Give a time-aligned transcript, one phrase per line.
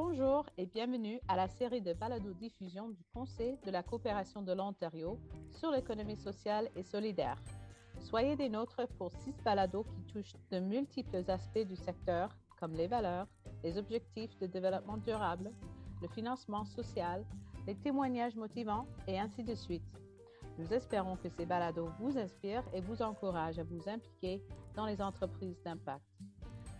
[0.00, 5.18] Bonjour et bienvenue à la série de balado-diffusion du Conseil de la coopération de l'Ontario
[5.50, 7.42] sur l'économie sociale et solidaire.
[7.98, 12.28] Soyez des nôtres pour six balados qui touchent de multiples aspects du secteur,
[12.60, 13.26] comme les valeurs,
[13.64, 15.50] les objectifs de développement durable,
[16.00, 17.26] le financement social,
[17.66, 19.82] les témoignages motivants et ainsi de suite.
[20.58, 24.44] Nous espérons que ces balados vous inspirent et vous encouragent à vous impliquer
[24.76, 26.17] dans les entreprises d'impact.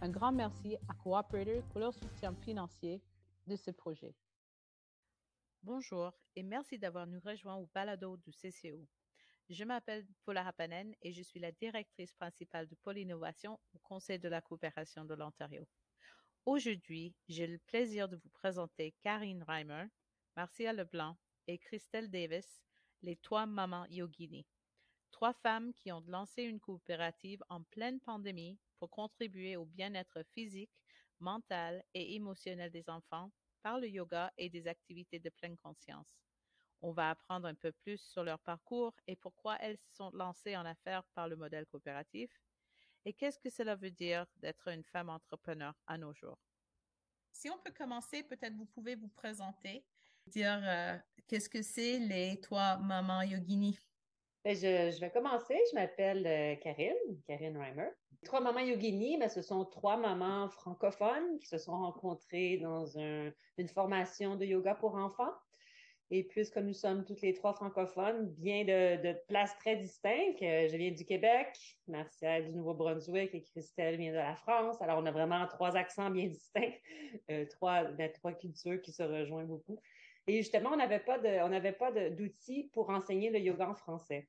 [0.00, 3.02] Un grand merci à Cooperator pour leur soutien financier
[3.48, 4.14] de ce projet.
[5.64, 8.86] Bonjour et merci d'avoir nous rejoint au balado du CCO.
[9.48, 14.20] Je m'appelle Paula Hapanen et je suis la directrice principale de Pôle Innovation au Conseil
[14.20, 15.66] de la coopération de l'Ontario.
[16.46, 19.86] Aujourd'hui, j'ai le plaisir de vous présenter Karine Reimer,
[20.36, 21.16] Marcia Leblanc
[21.48, 22.62] et Christelle Davis,
[23.02, 24.46] les trois mamans yogini.
[25.10, 30.70] Trois femmes qui ont lancé une coopérative en pleine pandémie pour contribuer au bien-être physique,
[31.20, 33.30] mental et émotionnel des enfants
[33.62, 36.16] par le yoga et des activités de pleine conscience.
[36.80, 40.56] On va apprendre un peu plus sur leur parcours et pourquoi elles se sont lancées
[40.56, 42.30] en affaires par le modèle coopératif
[43.04, 46.38] et qu'est-ce que cela veut dire d'être une femme entrepreneur à nos jours.
[47.32, 49.84] Si on peut commencer, peut-être vous pouvez vous présenter,
[50.26, 53.78] dire euh, qu'est-ce que c'est les trois mamans yogini?
[54.44, 55.58] Ben, je, je, vais commencer.
[55.70, 57.90] Je m'appelle euh, Karine, Karine Reimer.
[58.24, 63.30] Trois mamans yogini, mais ce sont trois mamans francophones qui se sont rencontrées dans un,
[63.58, 65.32] une formation de yoga pour enfants.
[66.10, 70.76] Et puisque nous sommes toutes les trois francophones, bien de, places très distinctes, euh, je
[70.76, 71.48] viens du Québec,
[71.86, 74.80] Martial du Nouveau-Brunswick et Christelle vient de la France.
[74.80, 76.72] Alors, on a vraiment trois accents bien distincts,
[77.30, 79.78] euh, trois, ben, trois cultures qui se rejoignent beaucoup.
[80.26, 84.28] Et justement, on n'avait pas d'outils pour enseigner le yoga en français.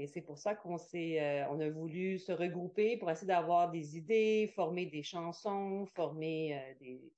[0.00, 3.70] Et c'est pour ça qu'on s'est, euh, on a voulu se regrouper pour essayer d'avoir
[3.70, 7.12] des idées, former des chansons, former euh, des,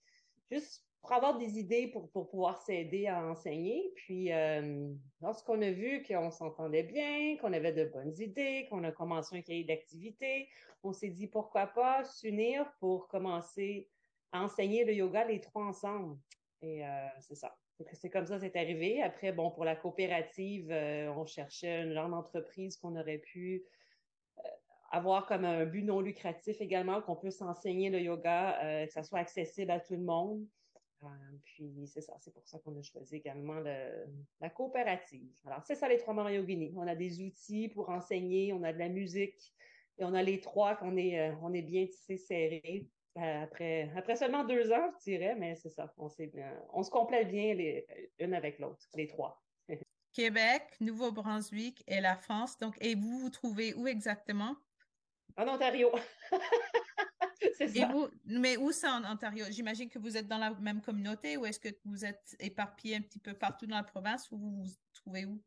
[0.50, 3.92] juste pour avoir des idées pour, pour pouvoir s'aider à enseigner.
[3.94, 8.91] Puis, euh, lorsqu'on a vu qu'on s'entendait bien, qu'on avait de bonnes idées, qu'on a
[8.91, 10.49] commencé un cahier d'activités,
[10.82, 13.88] on s'est dit pourquoi pas s'unir pour commencer
[14.32, 16.19] à enseigner le yoga les trois ensemble.
[16.62, 16.82] Et
[17.20, 17.56] c'est ça.
[17.93, 19.03] C'est comme ça c'est arrivé.
[19.03, 23.65] Après, bon, pour la coopérative, euh, on cherchait une genre d'entreprise qu'on aurait pu
[24.38, 24.48] euh,
[24.91, 29.03] avoir comme un but non lucratif également, qu'on puisse enseigner le yoga, euh, que ça
[29.03, 30.47] soit accessible à tout le monde.
[31.44, 33.60] puis c'est ça, c'est pour ça qu'on a choisi également
[34.41, 35.32] la coopérative.
[35.47, 36.72] Alors, c'est ça les trois Mario Yogini.
[36.76, 39.53] On a des outils pour enseigner, on a de la musique
[39.99, 44.45] et on a les trois qu'on est, on est bien tissés serrés après, après seulement
[44.45, 45.93] deux ans, je dirais, mais c'est ça.
[45.99, 46.09] On,
[46.73, 47.87] on se complète bien les,
[48.19, 49.43] une avec l'autre, les trois.
[50.12, 52.59] Québec, Nouveau-Brunswick et la France.
[52.59, 54.56] Donc, et vous vous trouvez où exactement?
[55.37, 55.91] En Ontario.
[57.56, 57.87] c'est ça.
[57.89, 59.47] vous, mais où ça en Ontario?
[59.50, 63.00] J'imagine que vous êtes dans la même communauté ou est-ce que vous êtes éparpillé un
[63.00, 65.43] petit peu partout dans la province ou vous vous trouvez où?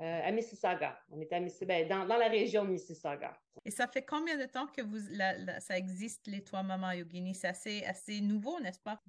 [0.00, 0.98] Euh, à Mississauga.
[1.08, 3.40] On est à ben, dans, dans, la région de Mississauga.
[3.64, 4.98] Et ça fait combien de temps que vous,
[5.60, 7.32] ça existe, les trois mamans yogini?
[7.32, 9.00] C'est assez, assez nouveau, n'est-ce pas?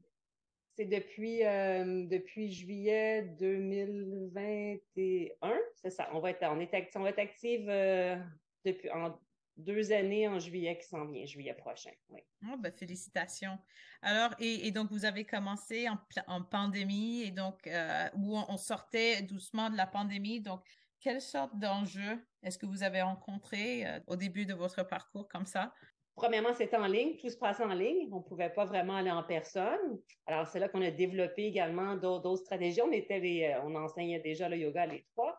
[0.76, 6.08] C'est depuis, euh, depuis juillet 2021, c'est ça.
[6.14, 8.16] On va être, on est, on va être active euh,
[8.64, 9.20] depuis en
[9.58, 11.92] deux années en juillet qui s'en vient, juillet prochain.
[12.10, 12.22] Oui.
[12.44, 13.58] Oh, ben, félicitations.
[14.02, 18.58] Alors, et, et, donc, vous avez commencé en, en pandémie et donc, euh, où on,
[18.58, 20.42] sortait doucement de la pandémie.
[20.42, 20.62] Donc,
[21.00, 25.46] quelle sorte d'enjeux est-ce que vous avez rencontré euh, au début de votre parcours comme
[25.46, 25.74] ça?
[26.16, 28.08] Premièrement, c'était en ligne, tout se passait en ligne.
[28.12, 30.00] On ne pouvait pas vraiment aller en personne.
[30.26, 32.82] Alors, c'est là qu'on a développé également d'autres stratégies.
[32.82, 35.38] On était les, euh, on enseignait déjà le yoga les trois.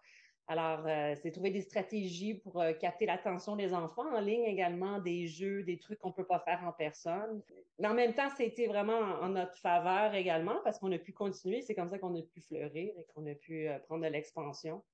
[0.48, 5.00] Alors, euh, c'est trouver des stratégies pour euh, capter l'attention des enfants en ligne également,
[5.00, 7.42] des jeux, des trucs qu'on peut pas faire en personne.
[7.80, 11.62] Mais en même temps, c'était vraiment en, notre faveur également parce qu'on a pu continuer.
[11.62, 14.84] C'est comme ça qu'on a pu fleurir et qu'on a pu euh, prendre de l'expansion.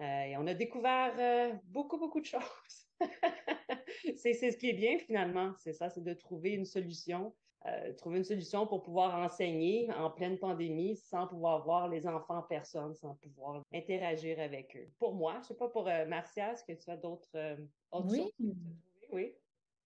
[0.00, 2.88] et on a découvert beaucoup, beaucoup de choses.
[4.16, 7.34] c'est ce qui est bien finalement, c'est ça, c'est de trouver une solution
[7.66, 12.38] euh, trouver une solution pour pouvoir enseigner en pleine pandémie sans pouvoir voir les enfants
[12.38, 14.88] en personne, sans pouvoir interagir avec eux.
[14.98, 17.56] Pour moi, je ne sais pas pour euh, Marcia, est-ce que tu as d'autres euh,
[17.92, 18.32] oui.
[19.10, 19.34] Oui.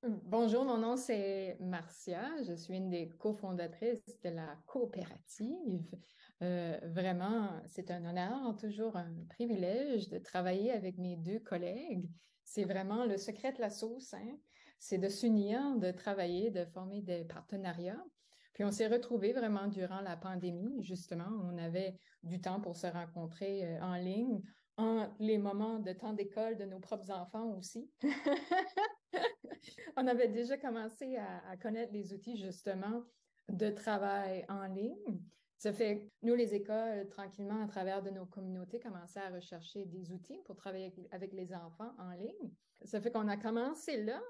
[0.03, 2.29] Bonjour, mon nom c'est Marcia.
[2.47, 5.97] Je suis une des cofondatrices de la coopérative.
[6.41, 12.07] vraiment, c'est un honneur, toujours un privilège de travailler avec mes deux collègues.
[12.45, 14.13] C'est vraiment le secret de la sauce.
[14.13, 14.39] Hein?
[14.83, 18.05] C'est de s'unir, de travailler, de former des partenariats.
[18.53, 21.29] Puis on s'est retrouvés vraiment durant la pandémie, justement.
[21.45, 24.43] On avait du temps pour se rencontrer euh, en ligne,
[24.77, 27.89] en les moments de temps d'école de nos propres enfants aussi.
[29.97, 33.05] on avait déjà commencé à, connaître les outils, justement,
[33.51, 35.21] de travail en ligne.
[35.59, 40.11] Ça fait nous, les écoles, tranquillement, à travers de nos communautés, commençaient à rechercher des
[40.11, 42.51] outils pour travailler avec les enfants en ligne.
[42.83, 44.21] Ça fait qu'on a commencé là,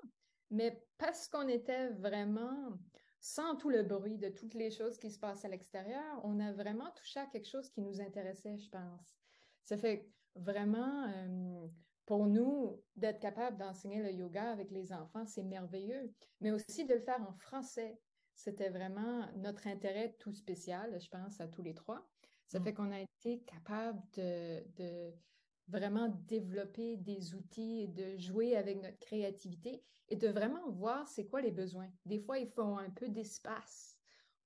[0.52, 2.78] mais parce qu'on était vraiment
[3.20, 6.52] sans tout le bruit de toutes les choses qui se passent à l'extérieur, on a
[6.52, 9.16] vraiment touché à quelque chose qui nous intéressait, je pense.
[9.62, 11.66] Ça fait vraiment, euh,
[12.04, 16.94] pour nous, d'être capable d'enseigner le yoga avec les enfants, c'est merveilleux, mais aussi de
[16.94, 17.98] le faire en français.
[18.34, 22.05] C'était vraiment notre intérêt tout spécial, je pense, à tous les trois.
[22.48, 22.64] Ça mm.
[22.64, 25.14] fait qu'on a été capable de, de,
[25.72, 31.40] vraiment développer des outils, de jouer avec notre créativité et de vraiment voir c'est quoi
[31.40, 31.90] les besoins.
[32.04, 33.98] Des fois, il faut un peu d'espace.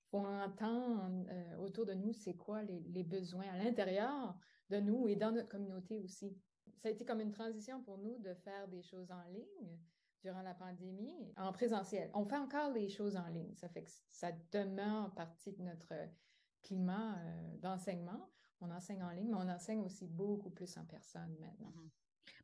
[0.06, 4.38] Il faut entendre euh, autour de nous c'est quoi les, besoins à l'intérieur
[4.70, 6.38] de nous et dans notre communauté aussi.
[6.78, 9.78] Ça a été comme une transition pour nous de faire des choses en ligne
[10.22, 12.10] durant la pandémie en présentiel.
[12.14, 13.54] On fait encore les choses en ligne.
[13.56, 15.92] Ça fait que ça demeure partie de notre
[16.62, 18.30] climat euh, d'enseignement.
[18.60, 21.70] On enseigne en ligne, mais on enseigne aussi beaucoup plus en personne maintenant.
[21.70, 21.90] Mm-hmm.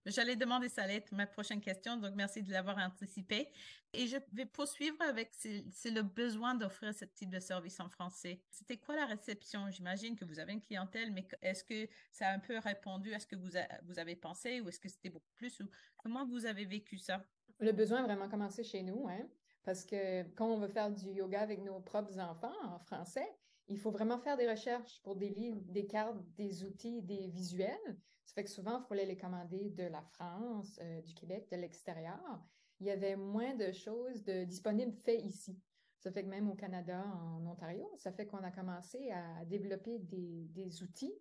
[0.07, 3.49] J'allais demander, ça allait être ma prochaine question, donc merci de l'avoir anticipé.
[3.93, 8.41] Et je vais poursuivre avec, c'est le besoin d'offrir ce type de service en français.
[8.51, 9.71] C'était quoi la réception?
[9.71, 13.21] J'imagine que vous avez une clientèle, mais est-ce que ça a un peu répondu à
[13.21, 13.51] ce que vous,
[13.85, 15.61] vous avez pensé ou est-ce que c'était beaucoup plus?
[15.61, 17.25] Ou comment vous avez vécu ça?
[17.61, 19.29] Le besoin a vraiment commencé chez nous, hein?
[19.63, 23.29] parce que quand on veut faire du yoga avec nos propres enfants en français,
[23.69, 27.97] il faut vraiment faire des recherches pour des livres, des cartes, des outils, des visuels.
[28.25, 31.57] Ça fait que souvent, il fallait les commander de la France, euh, du Québec, de
[31.57, 32.43] l'extérieur.
[32.81, 35.61] Il y avait moins de choses disponibles faites ici.
[36.01, 40.01] Ça fait que même au Canada, en Ontario, ça fait qu'on a commencé à développer
[40.01, 41.15] des, des, outils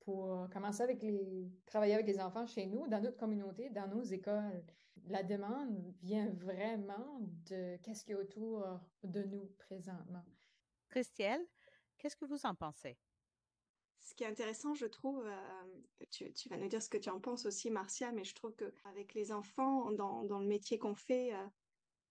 [0.00, 4.02] pour commencer avec les, travailler avec les enfants chez nous, dans notre communauté, dans nos
[4.02, 4.64] écoles.
[5.08, 8.64] La demande vient vraiment de qu'est-ce qui est autour
[9.02, 10.24] de nous présentement.
[10.88, 11.44] Christielle,
[12.04, 12.98] qu'est-ce que vous en pensez?
[14.02, 17.18] Ce qui est intéressant, je trouve, euh, tu, vas nous dire ce que tu en
[17.18, 21.46] penses aussi, Marcia, mais je trouve qu'avec les enfants, dans, le métier qu'on fait, euh,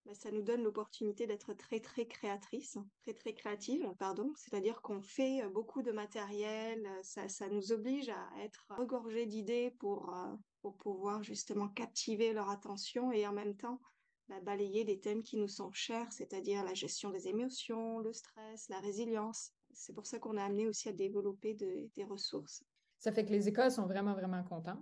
[0.05, 4.33] bah, ça nous donne l'opportunité d'être très, très créatrice, très, très créative, pardon.
[4.35, 10.33] C'est-à-dire qu'on fait beaucoup de matériel, ça, nous oblige à être regorgé d'idées pour, euh,
[10.63, 13.79] pour pouvoir justement captiver leur attention et en même temps
[14.27, 18.67] bah, balayer des thèmes qui nous sont chers, c'est-à-dire la gestion des émotions, le stress,
[18.69, 22.63] la résilience c'est pour ça qu'on a amené aussi à développer des ressources.
[23.03, 24.81] Ça fait que les écoles sont vraiment, vraiment contents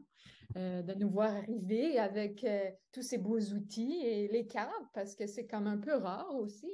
[0.55, 5.15] euh, de nous voir arriver avec euh, tous ces beaux outils et les cartes parce
[5.15, 6.69] que c'est comme un peu rare aussi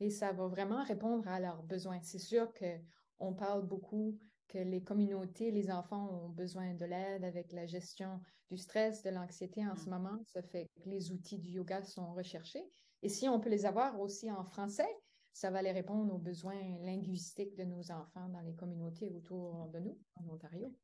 [0.00, 2.00] et ça va vraiment répondre à leurs besoins.
[2.02, 7.52] C'est sûr qu'on parle beaucoup que les communautés, les enfants ont besoin de l'aide avec
[7.52, 8.18] la gestion
[8.50, 9.90] du stress, de l'anxiété en ce mm.
[9.90, 10.18] moment.
[10.24, 12.64] Ça fait que les outils du yoga sont recherchés.
[13.02, 14.88] Et si on peut les avoir aussi en français,
[15.36, 19.80] ça va aller répondre aux besoins linguistiques de nos enfants dans les communautés autour de
[19.80, 20.74] nous, en Ontario.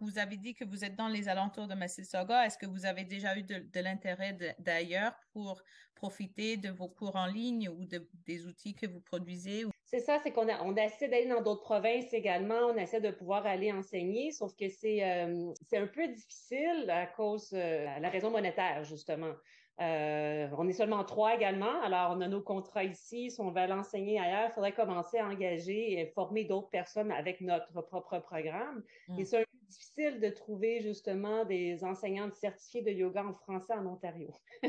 [0.00, 2.44] Vous avez dit que vous êtes dans les alentours de Mississauga.
[2.44, 5.62] Est-ce que vous avez déjà eu de, l'intérêt d'ailleurs pour
[5.94, 9.64] profiter de vos cours en ligne ou de, des outils que vous produisez?
[9.84, 12.66] C'est ça, c'est qu'on on essaie d'aller dans d'autres provinces également.
[12.66, 17.50] On essaie de pouvoir aller enseigner, sauf que c'est euh, un peu difficile à cause
[17.50, 19.34] de euh, la raison monétaire, justement.
[19.80, 21.80] Euh, on est seulement trois également.
[21.82, 23.30] Alors, on a nos contrats ici.
[23.30, 27.40] Si on veut l'enseigner ailleurs, il faudrait commencer à engager et former d'autres personnes avec
[27.40, 28.82] notre propre programme.
[29.08, 29.20] Mm.
[29.20, 33.72] Et c'est un peu difficile de trouver justement des enseignantes certifiées de yoga en français
[33.72, 34.34] en Ontario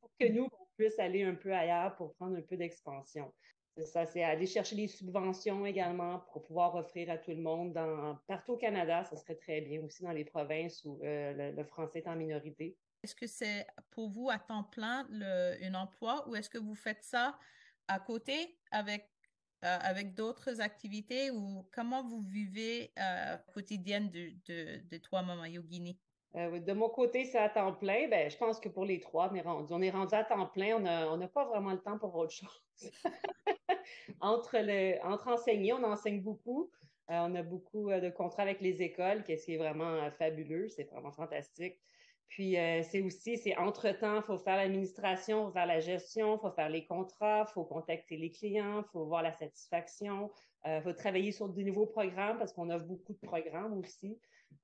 [0.00, 3.32] pour que nous, on puisse aller un peu ailleurs pour prendre un peu d'expansion.
[3.76, 7.72] C'est ça, c'est aller chercher les subventions également pour pouvoir offrir à tout le monde.
[7.72, 11.64] Dans, partout au Canada, ça serait très bien, aussi dans les provinces où euh, le
[11.64, 12.76] français est en minorité.
[13.02, 16.74] Est-ce que c'est pour vous à temps plein le, un emploi ou est-ce que vous
[16.74, 17.38] faites ça
[17.88, 19.10] à côté avec,
[19.64, 25.46] euh, avec d'autres activités ou comment vous vivez euh, quotidienne de, de, de toi, Maman
[25.46, 25.98] Yogini?
[26.36, 28.06] Euh, de mon côté, c'est à temps plein.
[28.08, 30.46] Ben, je pense que pour les trois, on est rendu, on est rendu à temps
[30.46, 30.76] plein.
[30.76, 32.62] On n'a pas vraiment le temps pour autre chose.
[34.20, 36.70] entre, le, entre enseigner, on enseigne beaucoup.
[37.08, 40.68] on a beaucoup de contrats avec les écoles, ce qui est vraiment fabuleux.
[40.68, 41.80] C'est vraiment fantastique.
[42.30, 46.36] Puis euh, c'est aussi, c'est entre-temps, il faut faire l'administration, il faut faire la gestion,
[46.36, 50.30] il faut faire les contrats, il faut contacter les clients, il faut voir la satisfaction,
[50.64, 54.16] il euh, faut travailler sur de nouveaux programmes parce qu'on offre beaucoup de programmes aussi,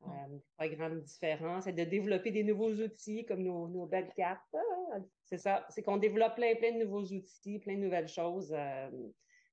[0.04, 1.60] euh, programmes différents.
[1.60, 4.54] C'est de développer des nouveaux outils comme nos, nos belles cartes.
[5.24, 8.54] C'est ça, c'est qu'on développe plein, plein de nouveaux outils, plein de nouvelles choses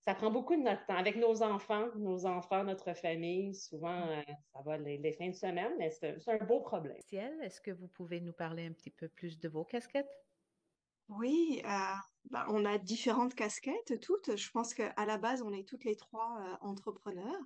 [0.06, 0.96] ça prend beaucoup de notre temps.
[0.96, 4.10] Avec nos enfants, nos enfants, notre famille, souvent, mm.
[4.10, 6.98] euh, ça va les, fins de semaine, mais c'est un beau problème.
[7.08, 10.12] Ciel, est-ce que vous pouvez nous parler un petit peu plus de vos casquettes?
[11.10, 14.36] Oui, bah, on a différentes casquettes toutes.
[14.36, 17.42] Je pense qu'à la base, on est toutes les trois entrepreneurs.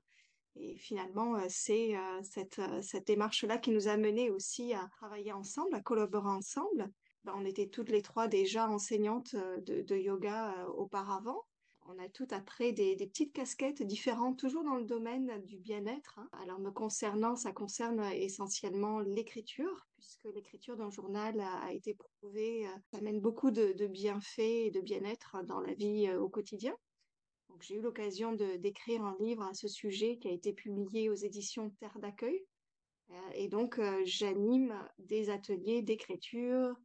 [0.56, 5.82] Et finalement, c'est cette, cette démarche-là qui nous a menés aussi à travailler ensemble, à
[5.82, 6.92] collaborer ensemble.
[7.24, 11.44] Bah, on était toutes les trois déjà enseignantes de, de yoga auparavant
[11.90, 16.20] on a tout après des, petites casquettes différentes, toujours dans le domaine du bien-être.
[16.20, 16.30] Hein.
[16.44, 22.72] Alors, me concernant, ça concerne essentiellement l'écriture, puisque l'écriture d'un journal a, été prouvée, euh,
[22.92, 26.76] ça amène beaucoup de, bienfaits et de bien-être dans la vie euh, au quotidien.
[27.50, 31.16] Donc, j'ai eu l'occasion d'écrire un livre à ce sujet qui a été publié aux
[31.16, 32.46] éditions Terre d'accueil.
[33.12, 36.76] Euh, et donc, j'anime des ateliers d'écriture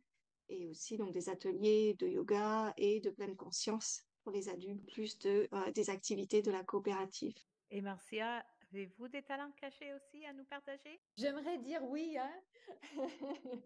[0.48, 5.18] et aussi donc des ateliers de yoga et de pleine conscience pour les adultes, plus
[5.20, 7.34] de, euh, des activités de la coopérative.
[7.70, 11.00] Et Marcia, avez-vous des talents cachés aussi à nous partager?
[11.16, 12.40] J'aimerais dire oui, hein?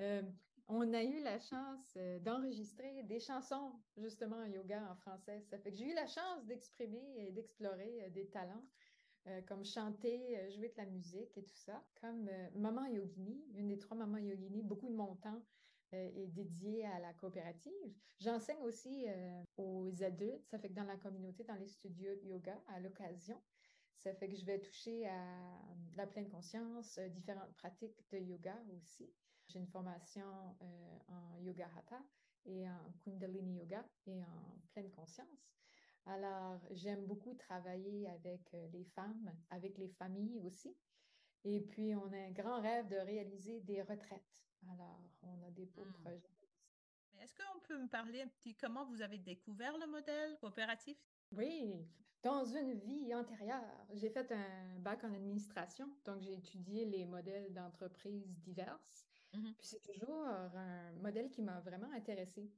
[0.00, 0.22] Euh,
[0.66, 5.42] on a eu la chance euh, d'enregistrer des chansons justement en yoga en français.
[5.42, 8.64] Ça fait que j'ai eu la chance d'exprimer et d'explorer des talents
[9.46, 11.84] comme chanter, jouer de la musique et tout ça.
[12.00, 15.42] Comme Maman Yogini, une des trois Maman Yogini, beaucoup de mon temps
[15.92, 17.94] est dédié à la coopérative.
[18.18, 22.60] J'enseigne aussi euh, aux adultes, ça fait que dans la communauté, dans les studios yoga,
[22.68, 23.40] à l'occasion,
[23.96, 25.58] ça fait que je vais toucher à
[25.96, 29.12] la pleine conscience, euh, différentes pratiques de yoga aussi.
[29.48, 30.26] J'ai une formation
[31.08, 32.02] en yoga hatha
[32.46, 35.54] et en kundalini yoga et en pleine conscience.
[36.06, 38.40] Alors, j'aime beaucoup travailler avec
[38.72, 40.74] les femmes, avec les familles aussi.
[41.44, 45.66] Et puis, on a un grand rêve de réaliser des retraites alors, on a des
[45.66, 45.92] beaux hmm.
[46.02, 46.30] projets.
[47.20, 50.96] Est-ce qu'on peut me parler un petit comment vous avez découvert le modèle coopératif?
[51.32, 51.86] Oui,
[52.22, 57.52] dans une vie antérieure, j'ai fait un bac en administration, donc j'ai étudié les modèles
[57.52, 59.06] d'entreprises diverses.
[59.32, 59.54] Mm-hmm.
[59.56, 62.50] Puis c'est toujours un modèle qui m'a vraiment intéressée.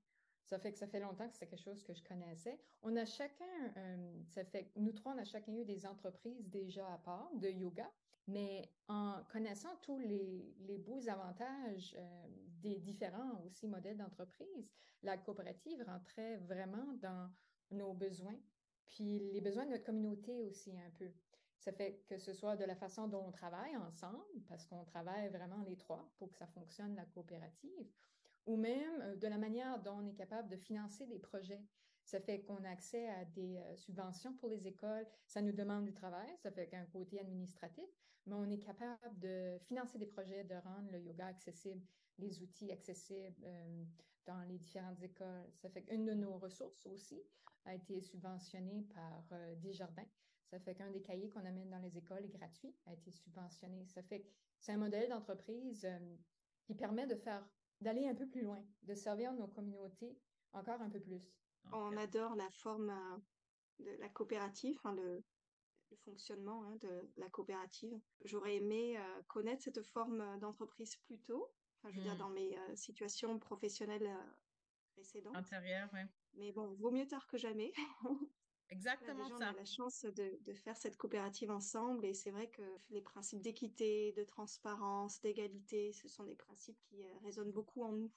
[0.47, 2.59] Ça fait que ça fait longtemps que c'est quelque chose que je connaissais.
[2.83, 3.45] On a chacun,
[3.77, 7.49] euh, ça fait nous trois, on a chacun eu des entreprises déjà à part de
[7.49, 7.91] yoga.
[8.29, 12.27] Mais en connaissant tous les, beaux avantages euh,
[12.61, 14.73] des différents aussi modèles d'entreprise,
[15.03, 17.31] la coopérative rentrait vraiment dans
[17.71, 18.39] nos besoins,
[18.87, 21.11] puis les besoins de notre communauté aussi un peu.
[21.59, 25.29] Ça fait que ce soit de la façon dont on travaille ensemble, parce qu'on travaille
[25.29, 27.91] vraiment les trois pour que ça fonctionne, la coopérative,
[28.47, 31.63] ou même euh, de la manière dont on est capable de financer des projets.
[32.07, 35.07] Ça fait qu'on a accès à des euh, subventions pour les écoles.
[35.27, 36.29] Ça nous demande du travail.
[36.39, 37.85] Ça fait qu'un côté administratif,
[38.27, 41.85] mais on est capable de financer des projets, de rendre le yoga accessible,
[42.19, 43.85] les outils accessibles euh,
[44.25, 45.51] dans les différentes écoles.
[45.57, 47.21] Ça fait qu'une de nos ressources aussi
[47.65, 50.07] a été subventionnée par euh, Desjardins.
[50.45, 53.85] Ça fait qu'un des cahiers qu'on amène dans les écoles est gratuit, a été subventionné.
[53.85, 54.29] Ça fait que
[54.61, 55.89] c'est un modèle d'entreprise
[56.63, 57.45] qui permet de faire,
[57.81, 60.19] d'aller un peu plus loin, de servir nos communautés
[60.53, 61.21] encore un peu plus.
[61.73, 62.93] On adore la forme
[63.81, 65.25] de la coopérative, hein, le,
[65.91, 68.01] le fonctionnement hein, de la coopérative.
[68.25, 72.19] J'aurais aimé euh, connaître cette forme euh, d'entreprise plus tôt, enfin, je veux dire hmm.
[72.19, 74.11] dans mes euh, situations professionnelles
[74.95, 75.37] précédentes.
[75.37, 76.01] Antérieures, oui.
[76.35, 77.73] Mais bon, vaut mieux tard que jamais.
[78.71, 79.35] Exactement ça.
[79.37, 83.01] On a la chance de, de, faire cette coopérative ensemble et c'est vrai que les
[83.01, 88.11] principes d'équité, de transparence, d'égalité, ce sont des principes qui résonnent beaucoup en nous.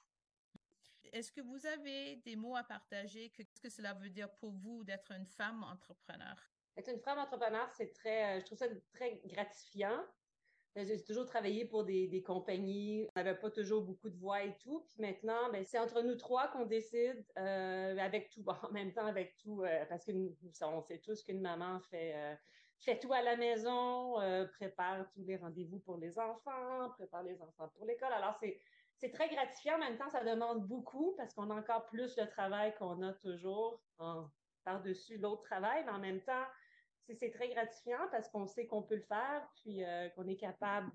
[1.12, 3.30] Est-ce que vous avez des mots à partager?
[3.30, 6.36] Qu'est-ce que cela veut dire pour vous d'être une femme entrepreneur?
[6.76, 10.04] Être une femme entrepreneur, c'est très, euh, je trouve ça très gratifiant.
[10.76, 13.08] Euh, j'ai toujours travaillé pour des, compagnies.
[13.14, 14.84] On n'avait pas toujours beaucoup de voix et tout.
[14.88, 18.44] Puis maintenant, ben, c'est entre nous trois qu'on décide euh, avec tout.
[18.70, 20.12] En même temps, avec tout, parce que
[20.64, 22.14] on sait tous qu'une maman fait,
[22.78, 24.14] fait tout à la maison,
[24.58, 28.12] prépare tous les rendez-vous pour les enfants, prépare les enfants pour l'école.
[28.12, 28.60] Alors, c'est,
[28.96, 29.76] c'est très gratifiant.
[29.76, 33.12] En même temps, ça demande beaucoup parce qu'on a encore plus de travail qu'on a
[33.14, 33.82] toujours
[34.64, 35.82] par-dessus l'autre travail.
[35.84, 36.44] Mais en même temps,
[37.14, 40.90] c'est très gratifiant parce qu'on sait qu'on peut le faire, puis euh, qu'on est capable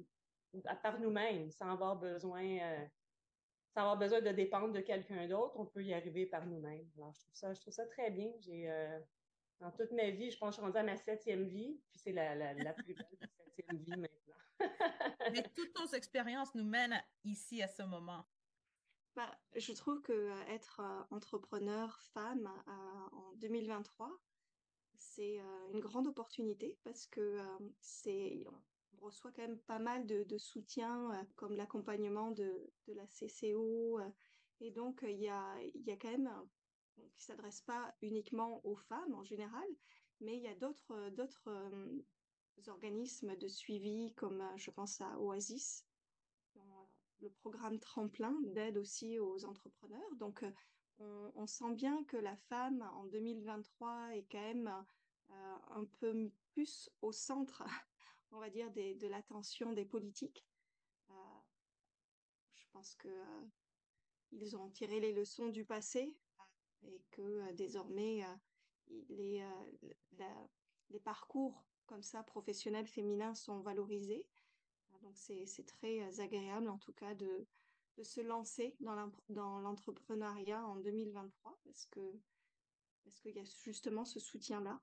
[0.81, 2.85] par nous-mêmes, sans avoir besoin, euh,
[3.73, 6.89] sans avoir besoin de dépendre de quelqu'un d'autre, on peut y arriver par nous-mêmes.
[6.97, 8.31] Alors, je trouve ça, je trouve ça très bien.
[8.39, 8.99] J'ai, euh,
[9.59, 11.99] dans toute ma vie, je pense que je suis rendue à ma septième vie, puis
[11.99, 14.59] c'est la, la, la, plus belle septième vie maintenant.
[15.33, 18.25] Mais toutes nos expériences nous mènent ici à ce moment.
[19.15, 24.09] Bah, je trouve que être entrepreneur femme en 2023,
[24.97, 25.39] c'est
[25.73, 27.39] une grande opportunité parce que
[27.79, 28.45] c'est
[29.01, 33.99] on reçoit quand même pas mal de, soutien comme l'accompagnement de, la CCO
[34.61, 36.31] et donc il y a, y a quand même
[37.15, 39.67] qui s'adresse pas uniquement aux femmes en général
[40.21, 41.49] mais il y a d'autres d'autres
[42.67, 45.85] organismes de suivi comme je pense à Oasis
[47.21, 50.15] le programme tremplin d'aide aussi aux entrepreneurs.
[50.19, 50.45] Donc
[50.99, 54.85] on, sent bien que la femme en 2023 est quand même
[55.29, 57.63] euh, un peu plus au centre,
[58.31, 60.45] on va dire, de l'attention des politiques.
[61.09, 61.13] Euh,
[62.53, 63.23] je pense que
[64.31, 66.15] ils ont tiré les leçons du passé
[66.83, 68.23] et que désormais
[69.09, 69.47] les,
[70.89, 74.25] les parcours comme ça professionnels féminins sont valorisés.
[75.01, 77.47] Donc c'est très agréable en tout cas de,
[77.97, 82.01] de se lancer dans l'entrepreneuriat en 2023 parce que
[83.05, 84.81] parce qu'il y a justement ce soutien-là.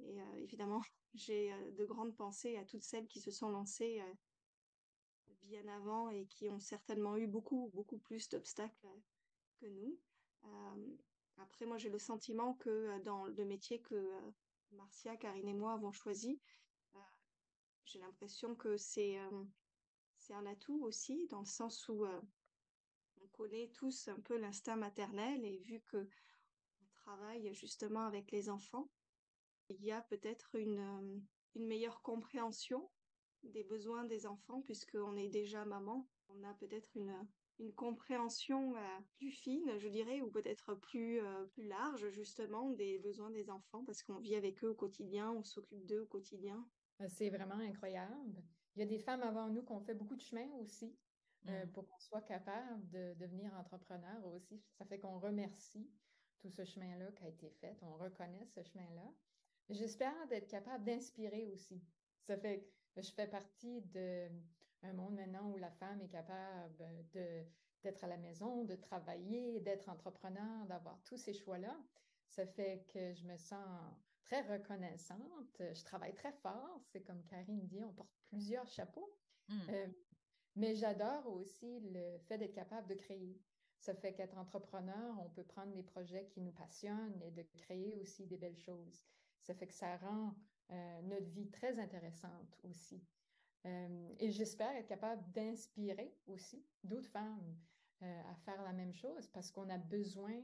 [0.00, 0.80] Et euh, évidemment,
[1.14, 4.14] j'ai euh, de grandes pensées à toutes celles qui se sont lancées euh,
[5.42, 8.88] bien avant et qui ont certainement eu beaucoup, beaucoup plus d'obstacles
[9.60, 9.98] que nous.
[11.38, 14.10] après, moi, j'ai le sentiment que dans le métier que
[14.72, 16.40] Marcia, Karine et moi avons choisi,
[17.84, 19.18] j'ai l'impression que c'est
[20.16, 22.06] c'est un atout aussi, dans le sens où
[23.38, 26.08] connaît tous un peu l'instinct maternel et vu que
[26.82, 28.90] on travaille justement avec les enfants,
[29.68, 31.20] il y a peut-être une, euh,
[31.54, 32.90] meilleure compréhension
[33.44, 36.08] des besoins des enfants puisqu'on est déjà maman.
[36.28, 37.14] On a peut-être une,
[37.74, 38.80] compréhension euh,
[39.16, 43.84] plus fine, je dirais, ou peut-être plus, euh, plus large justement des besoins des enfants
[43.84, 46.64] parce qu'on vit avec eux au quotidien, on s'occupe d'eux au quotidien.
[47.08, 48.42] C'est vraiment incroyable.
[48.76, 50.94] Il y a des femmes avant nous qui ont fait beaucoup de chemin aussi.
[51.46, 51.72] Euh, mm.
[51.72, 54.60] pour qu'on soit capable de devenir entrepreneur aussi.
[54.72, 55.88] Ça fait qu'on remercie
[56.40, 59.12] tout ce chemin-là qui a été fait, on reconnaît ce chemin-là.
[59.70, 61.82] J'espère d'être capable d'inspirer aussi.
[62.22, 66.76] Ça fait que je fais partie d'un monde maintenant où la femme est capable
[67.12, 67.44] de,
[67.82, 71.76] d'être à la maison, de travailler, d'être entrepreneur, d'avoir tous ces choix-là.
[72.28, 73.66] Ça fait que je me sens
[74.22, 75.56] très reconnaissante.
[75.58, 76.80] Je travaille très fort.
[76.92, 79.10] C'est comme Karine dit, on porte plusieurs chapeaux.
[79.48, 79.54] Mm.
[79.70, 79.86] Euh,
[80.58, 83.40] mais j'adore aussi le fait d'être capable de créer.
[83.78, 87.94] Ça fait qu'être entrepreneur, on peut prendre des projets qui nous passionnent et de créer
[87.94, 89.06] aussi des belles choses.
[89.40, 90.34] Ça fait que ça rend
[90.72, 93.00] euh, notre vie très intéressante aussi.
[93.66, 97.56] Euh, et j'espère être capable d'inspirer aussi d'autres femmes
[98.02, 100.42] euh, à faire la même chose parce qu'on a besoin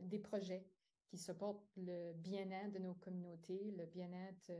[0.00, 0.64] des projets
[1.08, 4.52] qui supportent le bien-être de nos communautés, le bien-être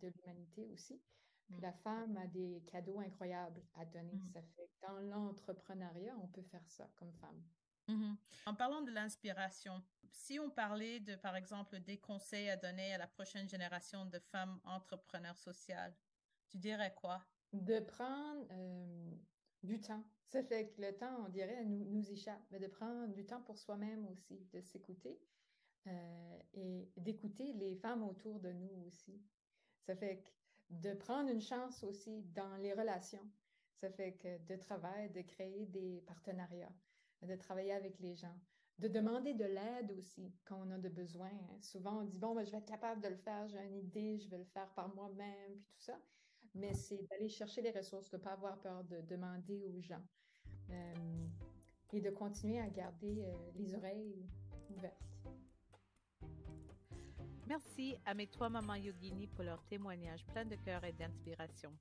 [0.00, 1.02] de l'humanité aussi.
[1.50, 1.60] Mm.
[1.60, 4.14] la femme a des cadeaux incroyables à donner.
[4.14, 4.28] Mm.
[4.32, 7.42] Ça fait que dans l'entrepreneuriat, on peut faire ça comme femme.
[7.88, 8.16] Mm-hmm.
[8.46, 12.98] En parlant de l'inspiration, si on parlait de, par exemple, des conseils à donner à
[12.98, 15.94] la prochaine génération de femmes entrepreneurs sociales,
[16.48, 17.22] tu dirais quoi?
[17.52, 19.12] De prendre euh,
[19.62, 20.04] du temps.
[20.28, 23.42] Ça fait que le temps, on dirait, nous, nous échappe, mais de prendre du temps
[23.42, 25.20] pour soi-même aussi, de s'écouter
[25.86, 29.20] euh, et d'écouter les femmes autour de nous aussi.
[29.82, 30.30] Ça fait que
[30.80, 33.26] de prendre une chance aussi dans les relations.
[33.74, 36.72] Ça fait que de travail, de créer des partenariats,
[37.22, 38.34] de travailler avec les gens,
[38.78, 41.30] de demander de l'aide aussi quand on a de besoins.
[41.60, 44.18] Souvent, on dit, bon, ben, je vais être capable de le faire, j'ai une idée,
[44.18, 45.98] je vais le faire par moi-même, puis tout ça.
[46.54, 50.02] Mais c'est d'aller chercher les ressources, de ne pas avoir peur de demander aux gens
[50.70, 51.26] euh,
[51.92, 54.24] et de continuer à garder euh, les oreilles
[54.70, 55.13] ouvertes.
[57.46, 61.72] Merci à mes trois mamans yogini pour leur témoignage plein de cœur et d'inspiration.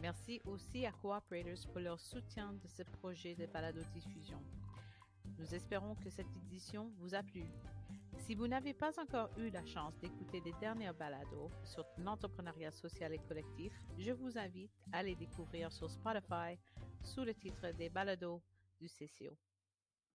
[0.00, 4.42] Merci aussi à Cooperators pour leur soutien de ce projet de balado-diffusion.
[5.38, 7.44] Nous espérons que cette édition vous a plu.
[8.20, 13.12] Si vous n'avez pas encore eu la chance d'écouter les dernières balados sur l'entrepreneuriat social
[13.12, 16.58] et collectif, je vous invite à les découvrir sur Spotify
[17.02, 18.42] sous le titre des balados
[18.80, 19.36] du CCO.